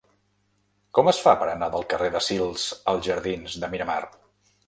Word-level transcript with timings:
Com 0.99 1.09
es 1.11 1.19
fa 1.25 1.33
per 1.41 1.49
anar 1.51 1.67
del 1.75 1.85
carrer 1.91 2.09
de 2.15 2.21
Sils 2.29 2.65
als 2.93 3.05
jardins 3.11 3.61
de 3.65 3.73
Miramar? 3.75 4.01